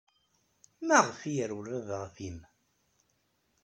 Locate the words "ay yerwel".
1.23-1.67